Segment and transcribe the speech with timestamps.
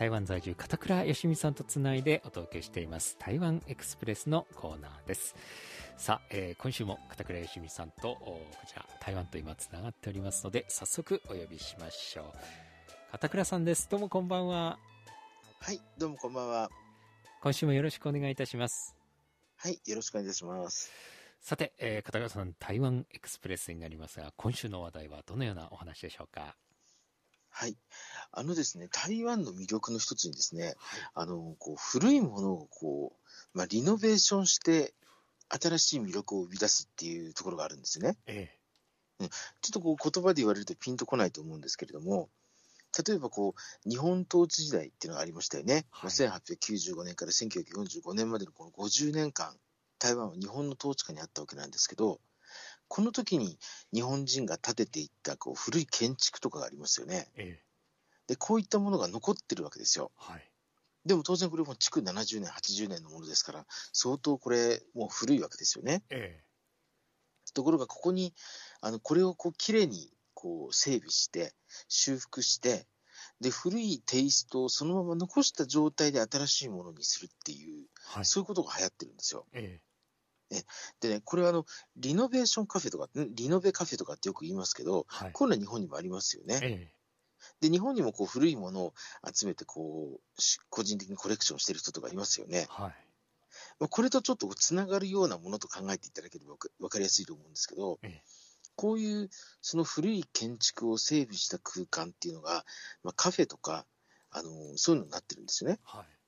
[0.00, 3.18] 台湾在住片倉よしみさんとつないでお届けしています。
[3.18, 5.34] 台湾エクスプレスのコーナーです。
[5.98, 12.24] さあ、えー、今週も片倉よしみさんとこちら台湾と今つながっておりますので早速お呼びしましょう。
[13.12, 13.90] 片倉さんです。
[13.90, 14.78] どうもこんばんは。
[15.60, 16.70] はいどうもこんばんは。
[17.42, 18.96] 今週もよろしくお願いいたします
[19.58, 20.90] はいよろしくお願いいたします。
[21.42, 26.56] さて、えー、片倉さん台湾エクスプレスになりますが今週の話題はどのようなお話でしょうか？
[27.50, 27.76] はい。
[28.32, 30.74] あのですね、台湾の魅力の一つにですね、
[31.14, 34.94] あの、こう、古いものをこう、まあ、リノベーションして、
[35.48, 38.16] 新しい魅力を生み出すっていうところがあるんですね。
[38.26, 38.50] え
[39.20, 39.24] え。
[39.24, 39.36] うん、ちょ
[39.68, 42.30] っとこう、言葉で言われるとピンとこないと思うんですけれども、
[43.06, 45.86] 例えばこう、日本統治時代っていうのがありましたよね。
[45.90, 49.56] はい、1895年から1945年までのこの50年間、
[49.98, 52.20] 台湾は日本の統治下にあったわけなんですけど、
[52.90, 53.56] この時に
[53.94, 57.28] 日本人が建てていったこう古い建築とかがありますよね。
[57.36, 57.62] ええ、
[58.26, 60.10] で、こういったものが残ってるわけですよ。
[60.16, 60.50] はい、
[61.06, 66.02] でも当然これも築70年、80年のものですから、相当これもう古いわけですよね。
[66.10, 68.34] ええ、ところがここに、
[68.80, 71.54] あの、これをこう綺麗にこう整備して、
[71.86, 72.88] 修復して、
[73.40, 79.46] で、古いテイストをそのまま残した状態で新しいものにするっていう、はい、そういうことが流行ってるんですよ。
[79.52, 79.89] ええ
[80.50, 80.64] え
[81.00, 81.64] でね、これはあの、
[81.96, 86.58] リノベーションカフェとか、リノベカフェとかってよく言いますけど、はい、こういうのは日本にもありますよね。
[86.62, 86.90] え
[87.62, 88.94] え、で、日本にもこう古いものを
[89.32, 92.66] 集めて、こう、個人的にコレクションしてる人とかいますよね。
[92.68, 92.94] はい。
[93.88, 98.22] これとちょっとつながるようなものと考えていただければ分かりやすいと思うんですけど、ええ、
[98.76, 99.30] こういう
[99.62, 102.64] その古い建築を整備した空間っていうのが、
[103.02, 103.86] まあ、カフェとか、
[104.32, 105.80] あのそういうのになってるんですよね。
[105.82, 106.19] はい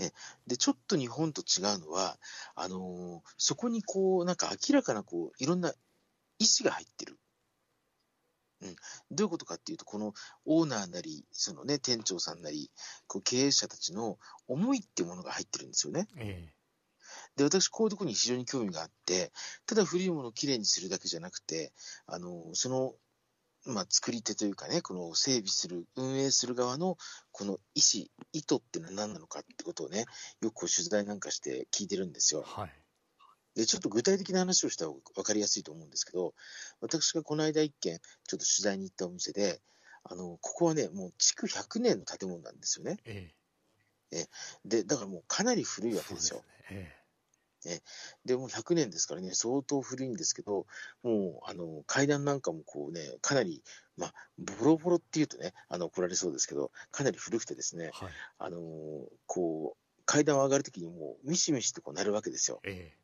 [0.00, 0.12] え
[0.46, 2.18] で、ちょっと日本と違うのは、
[2.54, 5.72] あのー、そこにこう、なんか明らかなこう、いろんな
[6.38, 7.18] 意思が入ってる。
[8.62, 8.76] うん、
[9.10, 10.12] どういうことかっていうと、この
[10.44, 12.70] オーナーなり、そのね、店長さんなり、
[13.06, 16.08] こう経営者たちの思いっていうものが入ってるんですよね。
[16.18, 16.54] ええ、
[17.36, 19.32] で、私、こういうところに非常に興味があって、
[19.66, 21.72] ただ古いものをきれいにするだけじゃなくて、
[22.06, 22.94] あの、その
[23.66, 26.96] まあ、作り手というかね、この整備する、運営する側の
[27.32, 30.06] この意思、意図ってのは何なのかってことをね、
[30.40, 32.42] よく取材なんかして聞いてるんですよ。
[32.42, 32.70] はい。
[33.54, 36.34] で、ちょっと具体的な話をした方が分かりやすいと思うんですけど、
[36.80, 39.60] 私がこの間一件、ちょっと取材に行ったお店で、
[40.04, 42.98] あの、ここはね、もう築100年の建物なんですよね。
[43.04, 43.32] え
[44.12, 44.20] え。
[44.22, 44.28] え
[44.64, 46.38] で、だからもうかなり古いわけですよ。
[46.38, 46.99] すね、ええ。
[47.64, 47.82] ね、
[48.24, 50.66] でも100年ですからね、相当古いんですけど、
[51.02, 53.62] もうあの階段なんかもこうね、かなり、
[53.96, 58.60] まあ、ボロボロっていうとね、あの怒られそうですけど、かなり古くてですね、はい、あの
[59.26, 62.60] こう階段を上がるときにもうミシミシとこうなるわけですよ。
[62.64, 62.94] え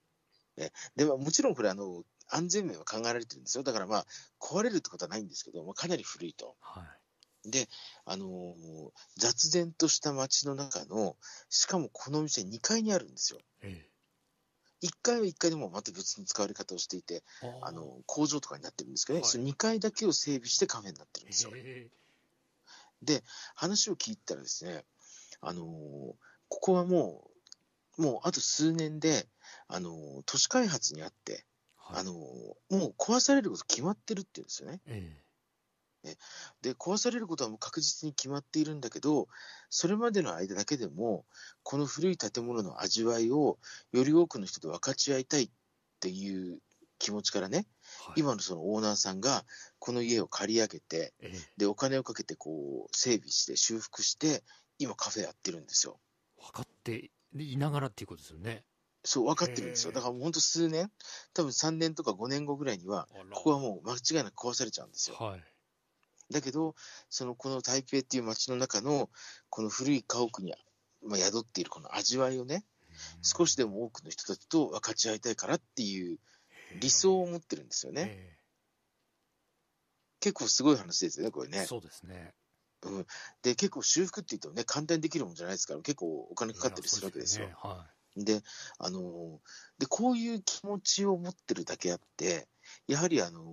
[0.59, 3.63] えね、でももちろんこれあの、安全面は考えられてるんですよ。
[3.63, 4.07] だからまあ、
[4.41, 6.57] 壊れるってことはないんですけど、まあ、かなり古いと。
[6.61, 6.85] はい
[7.49, 7.69] で、
[8.05, 11.17] あのー、雑然とした街の中の、
[11.49, 13.39] しかもこの店2階にあるんですよ。
[13.63, 13.96] ええ
[14.83, 17.23] 1階は1階でもまた別に使われ方をしていて、
[17.63, 21.53] あの工場とかになってるんですけどね、はい、その2階だけを整備してカフェになってるんですよ。
[23.03, 23.23] で、
[23.55, 24.85] 話を聞いたらですね、
[25.41, 26.17] あのこ
[26.61, 27.31] こはも
[27.99, 29.27] う、もうあと数年で、
[29.69, 31.45] あの都市開発にあって、
[31.77, 34.81] はい、あのもう壊されること決まってるって言うんですよね。
[34.87, 35.23] え
[36.07, 36.17] ね、
[36.63, 39.29] で壊されることはもう確実に決まっているんだけど、
[39.69, 41.27] それまでの間だけでも、
[41.63, 43.59] この古い建物の味わいを
[43.93, 45.51] より多くの人と分かち合いたいっ
[46.01, 46.61] ていう
[46.99, 47.67] 気持ちからね、
[48.07, 49.45] はい、今のそのオーナーさんが
[49.79, 54.43] この家を借り上げて、ええ、でお金をかけてこう整備して修復して、
[54.79, 55.99] 今カフェやってるんですよ。
[56.39, 58.65] 分かっていながらっていうことですよね。
[59.07, 59.93] そう、分かってるんですよ。
[59.93, 60.91] だから本当数年、
[61.33, 65.17] 多分3年とか5年後ぐらいには、ここはもう間違いなく壊されちゃうんですよ。
[65.17, 65.45] はい。
[66.31, 66.75] だけど、
[67.09, 69.11] そのこの台北っていう街の中の、
[69.49, 70.55] この古い家屋に、
[71.03, 72.65] まあ、宿っているこの味わいをね、
[73.23, 76.19] 少しでも多くの人たちと分かち合いたいからっていう
[76.81, 78.39] 理想を持ってるんですよね。
[80.21, 81.65] 結構すごい話ですよね、これね。
[81.67, 82.35] そうですね。
[82.83, 83.07] うん、
[83.43, 87.47] で、結構修復って言ってもね、簡単にできるもんじゃないですから、結構お金かかったりするわけですよ。
[87.47, 87.87] で、ねは
[88.17, 88.43] い、で、
[88.79, 89.39] あのー、
[89.79, 92.49] で、こういう気持ちを持ってるだけあって、
[92.87, 93.45] やはりあのー、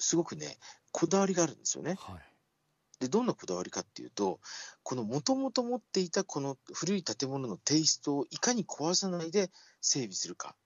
[0.00, 0.58] すごくね、
[0.92, 1.96] こだわりがあるんですよね。
[1.98, 4.40] はい、で、どんなこだわりかっていうと、
[4.82, 9.50] このもともと持っていたこの古い建物のテイストをいかに壊さないで
[9.80, 10.56] 整備するか。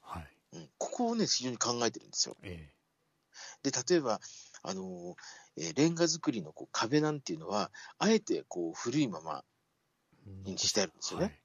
[0.00, 0.28] はい。
[0.54, 2.36] うん、ここをね、非常に考えてるんですよ。
[2.42, 4.20] えー、で、例えば、
[4.62, 5.16] あの
[5.56, 9.44] えー、レンガ造りのこう壁なんていうのは、あえてこう古いまま
[10.44, 11.26] にしてあるんですよね。
[11.26, 11.40] はい、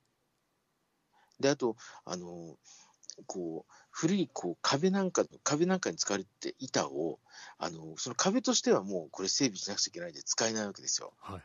[1.41, 1.75] で、あと、
[2.05, 2.57] あの
[3.25, 7.19] こう、古いこう壁なんか、壁なんかに使われて板を、
[7.57, 11.13] あの、その壁としてはもうこれ整備しなくちゃいけないんで使えないわけですよ。
[11.19, 11.41] はい。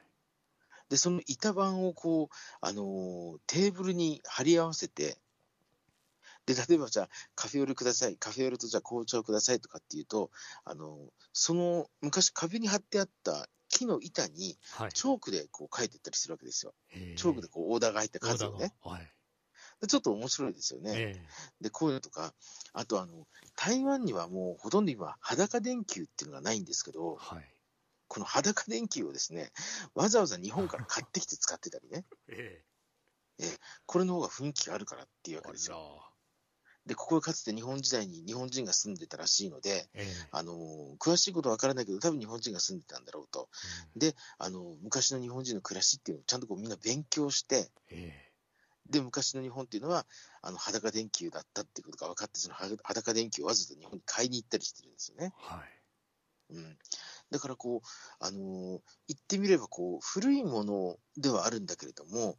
[0.88, 5.18] で、その板板をこう、あのーテーブルに貼り合わせて、
[6.46, 10.30] で、例えばじゃあ、カフェオレください、カフェオレとじゃあ紅茶をくださいとかっていうと、
[10.64, 14.92] あのーその昔壁に貼ってあった木の板にはい。
[14.92, 16.74] チョークでこう書いていったりするわけですよ。
[16.88, 18.74] へチョークでこうオーダーが入った数をね。
[18.82, 19.12] はい。
[19.80, 20.92] でちょっと面白いですよね。
[20.96, 21.22] え
[21.60, 22.34] で、こういうのとか、
[22.72, 23.26] あとあの、
[23.56, 27.44] 台湾にはもうほとんど今、裸電球っていうのがないんですけえど、はい。
[28.08, 29.52] この裸電球をですね、
[29.94, 32.64] わざわざ日本から買ってきて使ってたりね、 え
[33.86, 36.02] これの方が雰囲気があるからっていうえわけですよ。
[36.04, 36.08] あ
[36.86, 40.54] で、ここはかつて日本時代に日本人が住んでたらしいので、らええあの
[40.98, 43.50] 詳しいことはわからないけど、多分日本人が住んでたんだろうと。
[43.94, 48.27] うんで、あの昔の日本人の暮らしっていうのをちゃんとこうみんな勉強して、え
[48.88, 50.06] で、昔の日本っていうのは、
[50.42, 55.32] あの裸電球だったっていうことが分かって、そのは裸電球をわざわざ日本に買いに行ったりしてるんですよね。
[55.34, 55.78] えはい。
[56.50, 56.78] うん、
[57.30, 57.86] だからこう、
[58.20, 62.38] あのー言ってみればこう、古いものではあるんだけれども、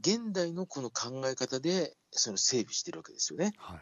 [0.00, 3.52] 現代のこの考え方でその整備してるわけですよね。
[3.58, 3.80] はい。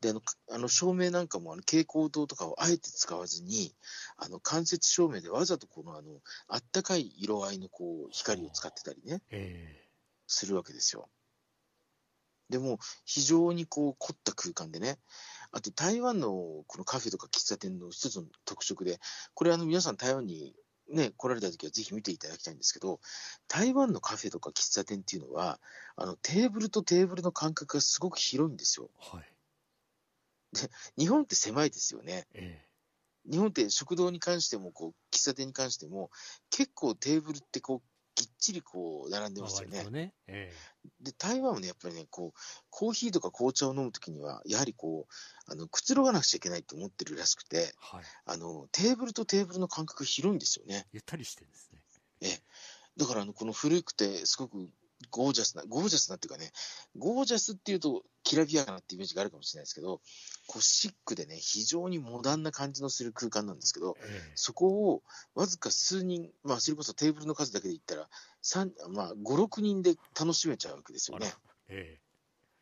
[0.00, 3.74] で、あの、かあの照明なんかもあの蛍光灯とかをあえて使わずに、
[4.16, 9.89] あの間接照明でわざとこのあの、あったかい色合いのこう、光を使ってたりね、え
[10.30, 11.08] するわけですよ。
[12.48, 14.98] でも、非常にこう、凝った空間でね、
[15.52, 18.98] あと台湾のこのカフェとか喫茶店の一つの特色で、
[19.34, 20.54] これあの皆さん台湾に
[20.88, 23.00] ね、来られた時はぜひ見ていただきたいんですけど、
[23.48, 25.60] 台湾のカフェとか喫茶店っていうのは、
[25.96, 28.90] あのテーブルとテーブルの間隔がすごく広いんですよ。
[29.12, 29.26] えはい。
[30.98, 32.26] 日本って狭いですよね。
[32.34, 32.66] え
[33.30, 36.10] 日本って食堂に関しても、こう、喫茶店に関しても、
[36.50, 39.84] 結構テーブルってこう、ぎっちりこう、並んえでますよね。
[39.90, 40.14] ね。
[40.26, 40.52] え
[41.00, 42.38] で、台湾はね、やっぱりね、こう、
[42.68, 48.04] コーヒーとか紅茶を飲むときには、やはりこう、あの、くつろがなくちゃいけないと思ってるらしくてえ、はい。
[48.26, 50.86] あの、テーブルとテーブルの間隔が広いんですよね。
[50.92, 51.70] ゆったりしてるんです
[52.20, 52.42] ね。
[52.96, 54.68] だから、あの、この古くて、すごく
[55.08, 56.52] ゴージャスな、ゴージャスなっていうかね、
[56.96, 60.00] ゴージャスっていうと、きらびやかなってイメージがあるかもしれないですけど、
[60.46, 65.02] こう、シックでね、非常にモダンな感じのする空間なんですけど、ええそこを
[65.34, 68.08] わずか数人、まあ、それこそテーブルの数だけで言ったら、
[68.42, 71.32] 三まあ、5、6人で楽しめちゃうわけですよね。
[71.68, 72.00] ええ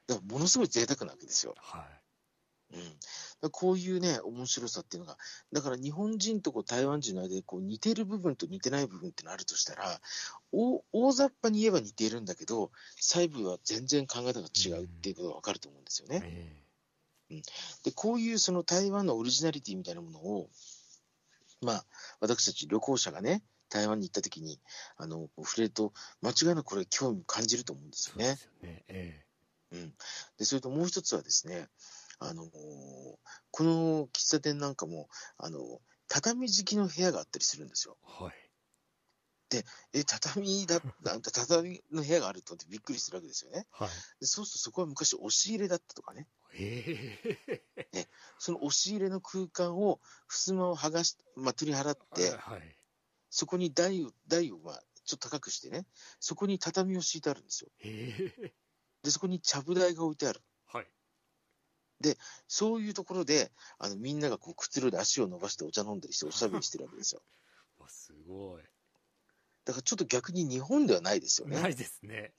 [0.06, 1.54] だから、ものすごい贅沢なわけですよ。
[1.58, 1.97] はい。
[3.42, 5.16] うん、こういうね、面白さっていうのが、
[5.52, 10.00] だから日本人とこう台湾人の間でこう似てる部分と似てない部分ってのがあるとしたら、
[10.52, 12.70] 大大雑把に言えば似ているんだけど、
[13.00, 16.20] 細部は全然考え方が違うっていうことがわかると思うんですよね。
[16.24, 16.68] え
[17.84, 20.48] で、こういうその台湾のオリジナリティみたいなものを、
[21.60, 21.84] まあ、
[22.20, 24.58] 私たち旅行者がね、台湾に行った時に、
[24.96, 25.92] あの、触れると、
[26.22, 28.38] 間違いなくこれ興味を感じると思うんですよねえそうで。
[28.38, 28.84] すよね。
[28.88, 29.24] え
[29.70, 29.92] うん、
[30.38, 31.68] でそれともう一つはですね、
[32.20, 32.48] あのー
[33.50, 37.96] この喫茶店なんかも、あの畳敷きの部屋があったりするんですよ。
[38.20, 38.34] えはい。
[39.94, 43.66] え、畳だ、なんか畳の部屋があると思ってびっくりするわけですよね。
[43.72, 43.88] はい。
[44.20, 48.06] でそうするとそこは昔押し入れだったとかね、ええ
[48.38, 52.76] その押し入れの空間を、襖を剥がし、まあ、取り払って、はい。
[53.30, 55.86] そこに台を、台をまあちょっと高くしてね、
[56.20, 57.70] そこに畳を敷いてあるんですよ。
[57.82, 58.52] ええ
[59.02, 60.42] で、そこにちゃぶ台が置いてある。
[62.04, 62.16] はい。
[62.46, 67.22] そういうところで、あのみんながこうくつろいで足を伸ばしてお茶飲んだりしておしゃべりしてるわけですよ。
[67.78, 68.62] わすごい。
[69.64, 71.60] だからちょっと逆に日本ではないですよね。
[71.60, 72.32] ないですね。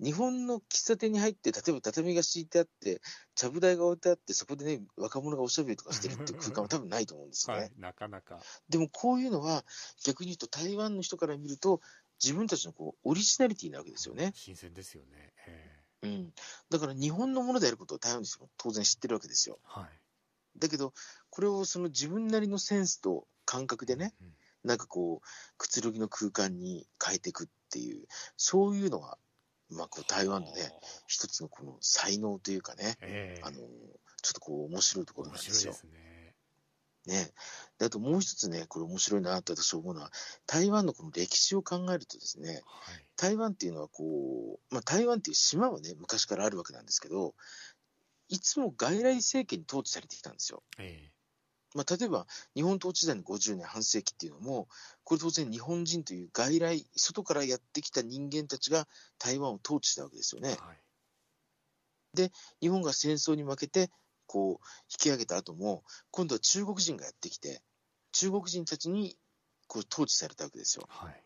[0.00, 3.00] 日本の喫茶店に入って、例えば畳が敷いてあって、
[3.36, 7.62] ちゃぶ台が置いてあって、そこでね、若者がおしゃべりとかしてるっていう 空間は多分ないと思うんですよね。
[7.62, 7.72] はい。
[7.78, 8.42] なかなか。
[8.68, 9.64] でもこういうのは、
[10.04, 11.80] 逆に言うと台湾の人から見ると、
[12.22, 14.32] 自分たちのこうオリジナリティなわけですよね。
[14.34, 15.32] 新鮮ですよね。
[15.46, 16.32] えうん。
[16.70, 19.80] だから日本のものであることを台湾の人も当然知ってるわけですよえ。
[19.80, 19.88] はい。
[20.58, 20.92] だけど、
[21.30, 24.34] これをその自分なりのセンスと感覚でね、うん。
[24.64, 25.26] なんかこう、
[25.58, 28.06] くつろぎの空間に変えていくっていう、
[28.36, 29.18] そういうのが、
[29.70, 30.70] まあ、こう台湾のね、はあ
[31.06, 33.66] 一つのこの才能というかね、ええあの、ちょ
[34.30, 35.72] っとこう、面白いところなん面ですよ。
[35.72, 36.13] 白いですね。
[37.08, 37.32] ね。
[37.78, 40.10] であともう一つね、これ面白いなと私思うのは、
[40.46, 43.04] 台湾のこの歴史を考えるとですね、はい。
[43.16, 47.34] 台湾っていうのはこう、まあ、台湾っていう島はね、昔からあるわけなんですけど、
[48.28, 50.62] いつも外来政権に統治されてきたんですよ。
[50.78, 51.10] え
[51.74, 54.68] まあ、例えば、日本統治時代の50年、半世紀っていうのも、
[55.02, 58.86] これ当然日本人という外来、外からやってきた人間たちが
[59.18, 60.56] 台湾を統治したわけですよね。
[60.56, 62.30] えはい。
[62.60, 63.90] 日本が戦争に負けて、
[64.26, 67.62] こう、引き上げた後も、今度は中国人がやってきて、
[68.12, 69.16] 中国人たちに、
[69.66, 70.86] こう、統治されたわけですよ。
[70.88, 71.24] はい。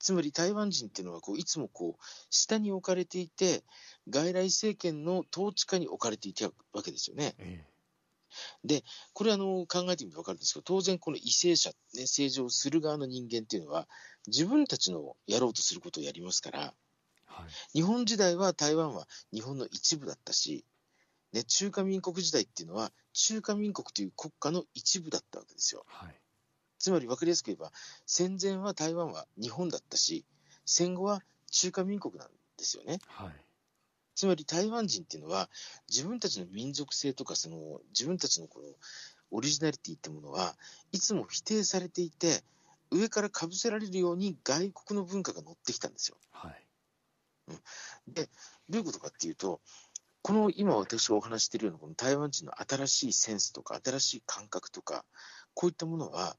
[0.00, 3.64] つまり台湾人っていうのはこういつもこう下に置かれていて
[4.08, 7.34] 外来政権の統治下に置かれていたわけですよね。
[7.38, 7.64] え
[8.64, 13.88] で、これあの考えてみて分かるんですけど、当然この為政者、ね、政治をする側の人間っていうのは、
[14.26, 16.74] 自分たちのやろうとすることをやりますから、
[17.26, 17.44] は
[17.74, 20.64] い、日本時代は台湾は日本の一部だったし、
[21.32, 25.84] ね、中華民国時代っていうのは、中華民国という国家の一部だったわけですよ。
[25.86, 26.14] はい、
[26.78, 27.72] つまり分かりやすく言えば、
[28.06, 30.24] 戦前は台湾は日本だったし、
[30.64, 32.98] 戦後は中華民国なんですよね。
[33.06, 33.32] はい
[34.18, 35.48] つまり台湾人っていうのは、
[35.88, 38.66] 自分たちの民族性とか、その自分たちのこの
[39.30, 40.56] オリジナリティってものは、
[40.90, 42.42] いつも否定されていて、
[42.90, 46.16] 上からかぶせられるように外国の文化が乗ってきたんですよ。
[46.32, 46.66] はい
[47.48, 47.52] う
[48.10, 48.28] ん、で、
[48.68, 49.60] どういうことかっていうと、
[50.28, 55.06] この今私がお話しているようなこの台湾人の新しいセンスとか、新しい感覚とか、
[55.54, 56.36] こういったものは、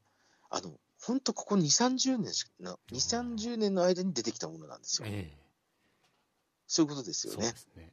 [0.48, 0.70] あの
[1.02, 5.08] 本当、ここ2、30年の、2、30年の間に出てきたものなんですよ。
[5.10, 5.40] えー
[6.72, 7.52] そういうことですよね。
[7.74, 7.90] ね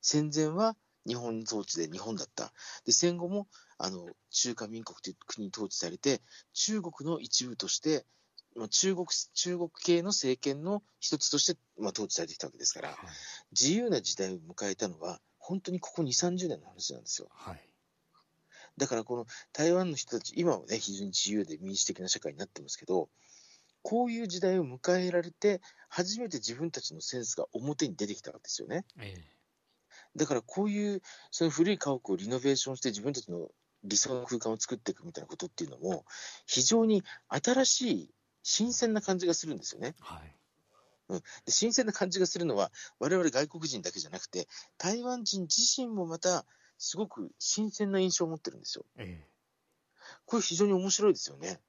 [0.00, 2.52] 戦前は日本統治で日本だった。
[2.86, 6.20] で戦後もあの中華民国という国に統治されて、
[6.52, 8.06] 中国の一部として、
[8.70, 12.98] 中国中国系の政権の一つとして、まあ、統治されてきたわけですから、はい、
[13.52, 17.28] 自由な時代を迎えたのは、本当にここ2、30年の話なんですよ。
[17.30, 17.60] はい、
[18.76, 23.08] だからこの台湾の人たち、今はね、非常に自由で民主的な社会になってますけど、
[23.82, 28.84] こういう時代を迎えられて、初めて自分たちのセンスが表に出てきたわけですよね。
[29.00, 29.24] ええ、
[30.16, 33.48] だからこういうその古い家屋をリノベーションして自分たちの
[33.84, 36.04] 理想の空間を作っていくみたいなことっていうのも、
[36.46, 38.10] 非常に新しい、
[38.48, 39.94] 新鮮な感じがするんですよね。
[40.00, 40.34] はい
[41.10, 46.46] うん、で新鮮な感じがするのは、我々外国人だけじゃなくて、台湾人自身もまた、
[46.78, 48.86] すごく新鮮な印象を持ってるんですよ。
[48.96, 49.28] ええ、
[50.24, 51.60] これ非常に面白いですよね。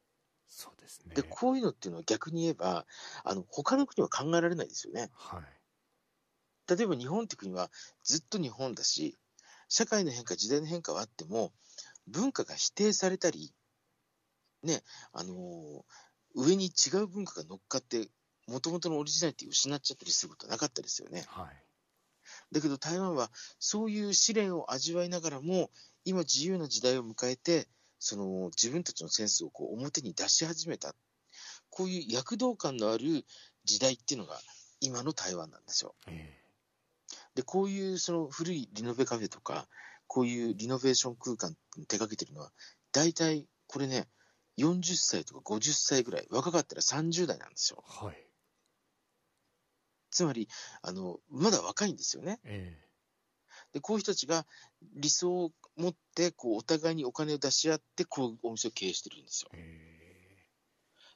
[0.48, 1.15] そうですね。
[1.15, 2.86] で、こういうのっていうのは逆に言えば、
[3.24, 5.09] あの、他の国は考えられないですよね。
[5.13, 5.43] はい。
[6.75, 7.71] 例えば日本って国は
[8.03, 9.17] ずっと日本だし、
[9.67, 11.51] 社会の変化、時代の変化はあっても、
[12.07, 13.53] 文化が否定されたり、
[14.63, 14.83] ね、
[15.13, 15.83] あのー、
[16.36, 18.09] 上に違う文化が乗っかって、
[18.48, 21.24] もともとのオリジナリティを失っちゃったりすることはなかったですよね。
[21.27, 21.63] はい。
[22.51, 25.69] だけど台湾はそういう試練を味わいながらも、
[26.05, 27.67] 今自由な時代を迎えて、
[28.00, 30.95] その自分たちのセンスをこう表に出し始めた、
[31.69, 33.25] こういう躍動感のある
[33.65, 34.39] 時代っていうのが
[34.79, 35.93] 今の台湾なんですよ。
[37.36, 39.67] で、こういうその古いリノベカフェとか、
[40.07, 41.55] こういうリノベーション空間
[41.88, 42.51] 手掛けてるのは、
[42.91, 44.07] 大体これね、
[44.60, 47.84] 40歳とか50歳ぐらい、若かったら30代なんですよ。
[47.86, 48.25] はい。
[50.12, 50.48] つまり、
[50.82, 52.39] あの、まだ若いんですよね。
[52.44, 52.89] えー
[53.74, 54.48] で、こういう人たちが
[54.96, 59.50] 理想を持って、こう、お互いにお金を出し合って、こう、お店を経営してるんですよ。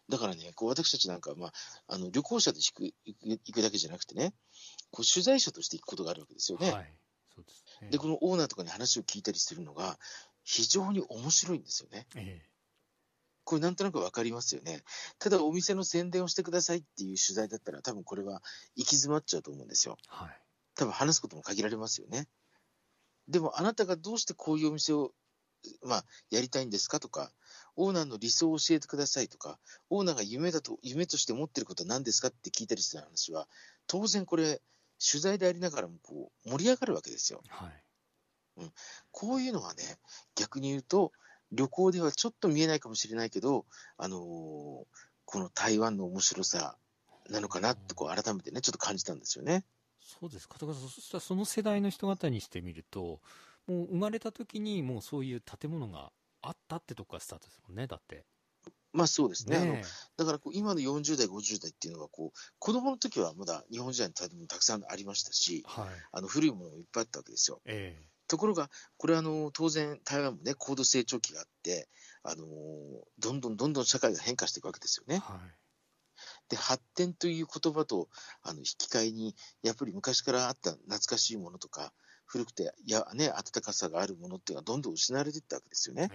[0.10, 1.54] だからね、こう私たちなんか、まあ、
[1.88, 4.34] あの旅行者で行く行くだけじゃなくてね、
[4.92, 6.72] こう取材者として行くことがあるわけですよね。
[6.72, 6.94] はい、
[7.34, 9.98] そうですねで、このオーナーとかに話を聞いたりするのが、
[10.44, 12.06] 非常に面白いんですよね。
[12.16, 12.53] えー、
[13.44, 14.84] これなんとなくわかりますよね。
[15.20, 18.42] ただお店の宣伝をしてくださいっていう取材だったら、多分これは
[18.76, 19.98] 行き詰まっちゃうと思うんですよ。
[20.08, 20.42] はい、
[20.76, 22.28] 多分話すことも限られますよね。
[23.28, 25.12] でもあなたがどうしてこういうお店を、
[25.84, 27.32] まあ、やりたいんですかとか、
[27.76, 29.60] オーナーの理想を教えてくださいとか、
[29.90, 33.48] オーナーが夢だと、夢として持ってることは何ですかって聞いたりする話は、
[33.88, 34.62] 当然これ、
[35.00, 37.42] 取材でありながらもこう盛り上がるわけですよ。
[37.50, 37.84] はい
[38.58, 38.74] うん、
[39.12, 39.84] こういうのはね、
[40.36, 41.12] 逆に言うと、
[41.54, 43.66] 旅行ではちょっと見えないかもしれないけど、
[43.98, 44.20] あのー、
[45.26, 46.76] この台湾の面白さ
[47.30, 49.64] なのかなってこう改めてね、ちょっと感じたんですよね。
[50.00, 50.56] そうですか。
[50.60, 53.20] だからそしたらその世代の人方にしてみると、
[53.68, 58.26] もう生まれた時にもうそういう建物があったってとこからスタートですもんね、だって。
[58.92, 59.60] まあそうですね。
[59.60, 59.82] ねあの
[60.18, 67.62] だからこう今の40代、50代っていうのはこう、子供の時はまだ日本時代の建物たくさんありましたし、はい、あの古いものもいっぱいあったわけですよ。
[67.66, 71.88] えー、ところが、これあの、当然台湾もね、高度成長期があって、
[72.24, 72.46] あの
[73.20, 75.20] どんどんどんどん社会が変化していくわけですよね。
[75.20, 75.40] はい
[76.50, 78.08] で、発展という言葉と
[78.44, 81.94] あの引き換えに、やっぱり昔からあった懐かしいものとか、
[82.26, 86.10] 古くてや、ね、温かさがあるものっていうのはどんどん失われていったわけですよね。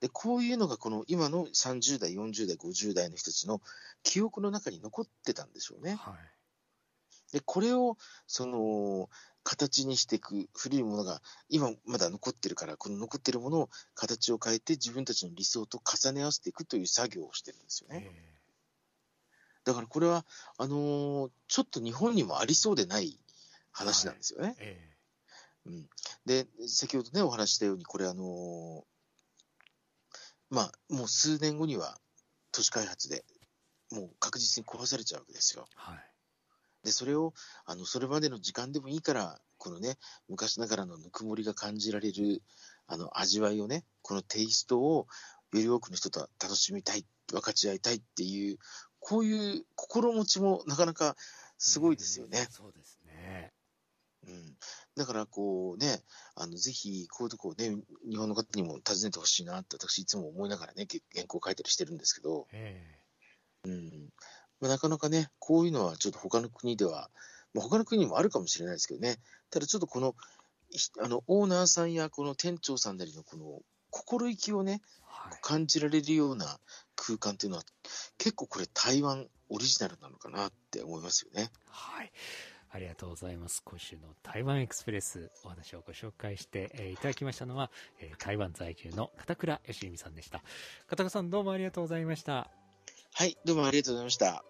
[0.00, 3.60] で、こういうのがこの今の30代、40代、50代の人たちの
[4.02, 5.96] 記憶の中に残ってたんでしょうね。
[5.96, 7.96] はい、で、これを、
[8.26, 9.10] その、
[9.44, 18.10] 形にしていく古いものが今まだ残ってるから、この残ってるものを形を変えて自分たちの理想と重ね合わせていくという作業をしてるんですよね。
[19.64, 20.24] だからこれは、
[20.58, 23.18] あのー、ちょっと日本にもありそうでない
[23.70, 24.48] 話なんですよね。
[24.48, 25.88] はいえー、うん、
[26.26, 28.82] で、先ほどね、お話したように、これ、あのー、
[30.50, 31.98] まあ、もう数年後には
[32.52, 33.24] 都市開発で
[33.90, 35.66] もう確実に壊されちゃうわけですよ。
[35.74, 36.13] はい、
[36.84, 37.32] で、それを、
[37.64, 39.96] あの、それまでの時間でもいいから、このね、
[40.28, 42.42] 昔ながらのぬくもりが感じられる、
[42.86, 45.06] あの、味わいをね、このテイストを、
[45.52, 48.58] より多くの人と楽しみたい、分かち合いたいっていう、
[49.00, 51.16] こういう心持ちもなかなか
[51.58, 52.46] すごいですよね。
[52.50, 53.52] うそうですね。
[54.26, 54.56] うん。
[54.96, 56.02] だからこうね、
[56.34, 57.76] あの、ぜひ、こういうとこをね、
[58.08, 62.46] 日本の方にも訪ねてほしいなって私いつも思いながらね、原稿を書いたりしてるんですけど、
[63.64, 64.10] うん。
[64.60, 67.10] まあ、なかなかね、こういうのはちょっと他の国では、
[67.52, 69.16] まあ、他の国にもあるかもしれないですけどね、
[69.50, 70.14] ただちょっとこの、
[71.00, 76.58] あの、オーナーさんやこの店長さんなりのこの心意気をね、はい、感じられるような
[76.96, 77.64] 空間っていうのは、
[78.18, 81.50] 結構これ台湾オリジナルなのかなって思いますよね。
[81.68, 82.12] はい。
[82.70, 83.62] ありがとうございます。
[83.64, 87.70] 今週の台湾エクスプレスお話をご紹介して、えー、いただきましたのは、
[88.00, 90.42] えー、台湾在住の片倉義美さんでした。
[90.88, 92.63] 片倉さんどうもありがとうございました。
[93.16, 94.44] はい、どうもありがとうございました。